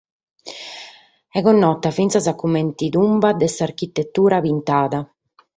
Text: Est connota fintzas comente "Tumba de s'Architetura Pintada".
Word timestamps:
Est 1.37 1.43
connota 1.47 1.91
fintzas 1.97 2.27
comente 2.41 2.87
"Tumba 2.93 3.31
de 3.39 3.47
s'Architetura 3.55 4.37
Pintada". 4.45 4.99